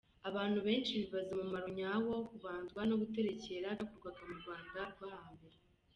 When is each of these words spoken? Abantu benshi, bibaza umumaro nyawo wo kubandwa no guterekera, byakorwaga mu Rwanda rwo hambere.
Abantu 0.29 0.59
benshi, 0.67 0.91
bibaza 0.99 1.29
umumaro 1.35 1.67
nyawo 1.77 2.07
wo 2.15 2.23
kubandwa 2.29 2.81
no 2.89 2.95
guterekera, 3.01 3.67
byakorwaga 3.77 4.21
mu 4.27 4.35
Rwanda 4.41 4.79
rwo 4.93 5.05
hambere. 5.15 5.57